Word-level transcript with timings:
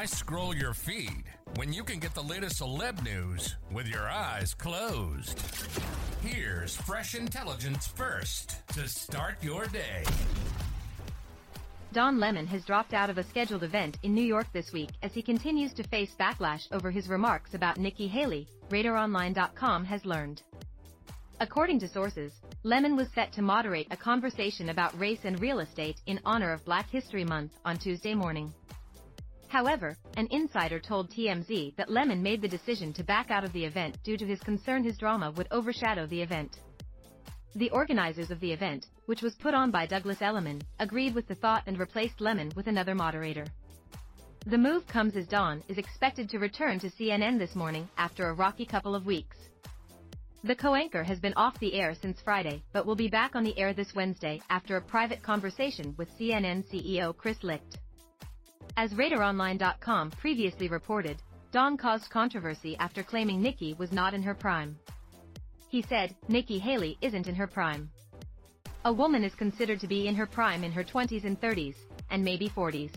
Why 0.00 0.06
scroll 0.06 0.56
your 0.56 0.72
feed 0.72 1.24
when 1.56 1.74
you 1.74 1.84
can 1.84 1.98
get 1.98 2.14
the 2.14 2.22
latest 2.22 2.62
celeb 2.62 3.04
news 3.04 3.56
with 3.70 3.86
your 3.86 4.08
eyes 4.08 4.54
closed? 4.54 5.38
Here's 6.22 6.74
fresh 6.74 7.14
intelligence 7.14 7.86
first 7.86 8.66
to 8.68 8.88
start 8.88 9.34
your 9.42 9.66
day. 9.66 10.04
Don 11.92 12.18
Lemon 12.18 12.46
has 12.46 12.64
dropped 12.64 12.94
out 12.94 13.10
of 13.10 13.18
a 13.18 13.22
scheduled 13.22 13.62
event 13.62 13.98
in 14.02 14.14
New 14.14 14.22
York 14.22 14.46
this 14.54 14.72
week 14.72 14.88
as 15.02 15.12
he 15.12 15.20
continues 15.20 15.74
to 15.74 15.82
face 15.82 16.14
backlash 16.18 16.66
over 16.72 16.90
his 16.90 17.06
remarks 17.06 17.52
about 17.52 17.76
Nikki 17.76 18.08
Haley, 18.08 18.48
RadarOnline.com 18.70 19.84
has 19.84 20.06
learned. 20.06 20.40
According 21.40 21.78
to 21.80 21.88
sources, 21.88 22.32
Lemon 22.62 22.96
was 22.96 23.08
set 23.14 23.32
to 23.32 23.42
moderate 23.42 23.88
a 23.90 23.98
conversation 23.98 24.70
about 24.70 24.98
race 24.98 25.24
and 25.24 25.38
real 25.38 25.60
estate 25.60 26.00
in 26.06 26.20
honor 26.24 26.52
of 26.54 26.64
Black 26.64 26.88
History 26.88 27.24
Month 27.24 27.52
on 27.66 27.76
Tuesday 27.76 28.14
morning. 28.14 28.54
However, 29.50 29.96
an 30.16 30.28
insider 30.30 30.78
told 30.78 31.10
TMZ 31.10 31.74
that 31.74 31.90
Lemon 31.90 32.22
made 32.22 32.40
the 32.40 32.46
decision 32.46 32.92
to 32.92 33.02
back 33.02 33.32
out 33.32 33.42
of 33.42 33.52
the 33.52 33.64
event 33.64 33.98
due 34.04 34.16
to 34.16 34.24
his 34.24 34.38
concern 34.38 34.84
his 34.84 34.96
drama 34.96 35.32
would 35.32 35.48
overshadow 35.50 36.06
the 36.06 36.22
event. 36.22 36.60
The 37.56 37.70
organizers 37.70 38.30
of 38.30 38.38
the 38.38 38.52
event, 38.52 38.86
which 39.06 39.22
was 39.22 39.34
put 39.34 39.52
on 39.52 39.72
by 39.72 39.86
Douglas 39.86 40.22
Elliman, 40.22 40.62
agreed 40.78 41.16
with 41.16 41.26
the 41.26 41.34
thought 41.34 41.64
and 41.66 41.80
replaced 41.80 42.20
Lemon 42.20 42.52
with 42.54 42.68
another 42.68 42.94
moderator. 42.94 43.44
The 44.46 44.56
move 44.56 44.86
comes 44.86 45.16
as 45.16 45.26
Don 45.26 45.64
is 45.66 45.78
expected 45.78 46.30
to 46.30 46.38
return 46.38 46.78
to 46.78 46.88
CNN 46.88 47.36
this 47.40 47.56
morning 47.56 47.88
after 47.98 48.28
a 48.28 48.34
rocky 48.34 48.64
couple 48.64 48.94
of 48.94 49.04
weeks. 49.04 49.36
The 50.44 50.54
co-anchor 50.54 51.02
has 51.02 51.18
been 51.18 51.34
off 51.34 51.58
the 51.58 51.74
air 51.74 51.96
since 52.00 52.22
Friday, 52.22 52.62
but 52.72 52.86
will 52.86 52.94
be 52.94 53.08
back 53.08 53.34
on 53.34 53.42
the 53.42 53.58
air 53.58 53.74
this 53.74 53.96
Wednesday 53.96 54.40
after 54.48 54.76
a 54.76 54.80
private 54.80 55.24
conversation 55.24 55.92
with 55.98 56.16
CNN 56.16 56.64
CEO 56.70 57.16
Chris 57.16 57.42
Licht. 57.42 57.79
As 58.76 58.94
RadarOnline.com 58.94 60.10
previously 60.12 60.68
reported, 60.68 61.20
Don 61.52 61.76
caused 61.76 62.10
controversy 62.10 62.76
after 62.78 63.02
claiming 63.02 63.42
Nikki 63.42 63.74
was 63.74 63.92
not 63.92 64.14
in 64.14 64.22
her 64.22 64.34
prime. 64.34 64.78
He 65.68 65.82
said, 65.82 66.16
Nikki 66.28 66.58
Haley 66.58 66.96
isn't 67.00 67.26
in 67.26 67.34
her 67.34 67.46
prime. 67.46 67.90
A 68.84 68.92
woman 68.92 69.24
is 69.24 69.34
considered 69.34 69.80
to 69.80 69.86
be 69.86 70.06
in 70.08 70.14
her 70.14 70.26
prime 70.26 70.64
in 70.64 70.72
her 70.72 70.84
20s 70.84 71.24
and 71.24 71.40
30s, 71.40 71.74
and 72.10 72.24
maybe 72.24 72.48
40s. 72.48 72.92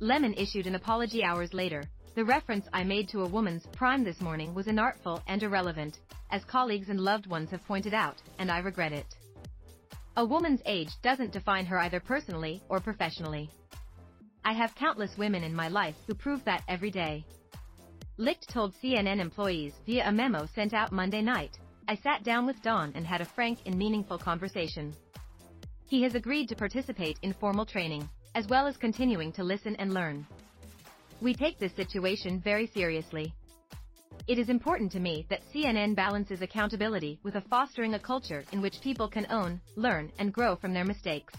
Lemon 0.00 0.34
issued 0.34 0.66
an 0.66 0.74
apology 0.74 1.22
hours 1.22 1.54
later. 1.54 1.84
The 2.14 2.24
reference 2.24 2.66
I 2.72 2.82
made 2.82 3.08
to 3.10 3.22
a 3.22 3.28
woman's 3.28 3.66
prime 3.66 4.04
this 4.04 4.20
morning 4.20 4.54
was 4.54 4.66
inartful 4.66 5.22
and 5.28 5.42
irrelevant, 5.42 5.98
as 6.30 6.44
colleagues 6.44 6.88
and 6.88 7.00
loved 7.00 7.26
ones 7.26 7.50
have 7.50 7.64
pointed 7.66 7.94
out, 7.94 8.20
and 8.38 8.50
I 8.50 8.58
regret 8.58 8.92
it. 8.92 9.06
A 10.16 10.24
woman's 10.24 10.60
age 10.66 10.90
doesn't 11.02 11.32
define 11.32 11.66
her 11.66 11.78
either 11.78 12.00
personally 12.00 12.62
or 12.68 12.80
professionally. 12.80 13.48
I 14.44 14.52
have 14.54 14.74
countless 14.74 15.16
women 15.16 15.44
in 15.44 15.54
my 15.54 15.68
life 15.68 15.94
who 16.06 16.14
prove 16.14 16.44
that 16.44 16.64
every 16.68 16.90
day. 16.90 17.24
Licht 18.16 18.48
told 18.48 18.74
CNN 18.74 19.20
employees 19.20 19.74
via 19.86 20.08
a 20.08 20.12
memo 20.12 20.46
sent 20.54 20.74
out 20.74 20.92
Monday 20.92 21.22
night, 21.22 21.58
I 21.88 21.96
sat 21.96 22.22
down 22.24 22.46
with 22.46 22.62
Don 22.62 22.92
and 22.94 23.06
had 23.06 23.20
a 23.20 23.24
frank 23.24 23.58
and 23.66 23.76
meaningful 23.76 24.18
conversation. 24.18 24.94
He 25.86 26.02
has 26.02 26.14
agreed 26.14 26.48
to 26.48 26.56
participate 26.56 27.18
in 27.22 27.32
formal 27.32 27.66
training, 27.66 28.08
as 28.34 28.46
well 28.48 28.66
as 28.66 28.76
continuing 28.76 29.32
to 29.32 29.44
listen 29.44 29.76
and 29.76 29.92
learn. 29.92 30.26
We 31.20 31.34
take 31.34 31.58
this 31.58 31.74
situation 31.74 32.40
very 32.40 32.66
seriously. 32.66 33.34
It 34.26 34.38
is 34.38 34.48
important 34.48 34.92
to 34.92 35.00
me 35.00 35.26
that 35.30 35.42
CNN 35.52 35.94
balances 35.96 36.42
accountability 36.42 37.18
with 37.22 37.34
a 37.34 37.40
fostering 37.42 37.94
a 37.94 37.98
culture 37.98 38.44
in 38.52 38.62
which 38.62 38.80
people 38.80 39.08
can 39.08 39.26
own, 39.30 39.60
learn, 39.76 40.12
and 40.18 40.32
grow 40.32 40.56
from 40.56 40.72
their 40.72 40.84
mistakes. 40.84 41.34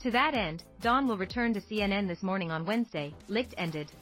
To 0.00 0.10
that 0.12 0.34
end, 0.34 0.64
Don 0.80 1.06
will 1.06 1.18
return 1.18 1.52
to 1.52 1.60
CNN 1.60 2.08
this 2.08 2.22
morning 2.22 2.50
on 2.50 2.64
Wednesday, 2.64 3.12
Licht 3.28 3.52
ended. 3.58 3.92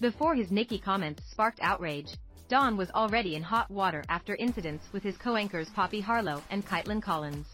Before 0.00 0.34
his 0.34 0.50
Nikki 0.50 0.78
comments 0.78 1.22
sparked 1.30 1.60
outrage, 1.60 2.14
Don 2.48 2.78
was 2.78 2.90
already 2.92 3.36
in 3.36 3.42
hot 3.42 3.70
water 3.70 4.02
after 4.08 4.34
incidents 4.36 4.86
with 4.90 5.02
his 5.02 5.18
co-anchors 5.18 5.68
Poppy 5.70 6.00
Harlow 6.00 6.42
and 6.50 6.66
Kaitlan 6.66 7.02
Collins. 7.02 7.46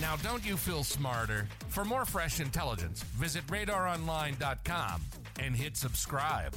Now, 0.00 0.16
don't 0.16 0.44
you 0.44 0.56
feel 0.56 0.82
smarter? 0.82 1.46
For 1.68 1.84
more 1.84 2.04
fresh 2.04 2.40
intelligence, 2.40 3.04
visit 3.04 3.46
radaronline.com 3.46 5.00
and 5.38 5.54
hit 5.54 5.76
subscribe. 5.76 6.56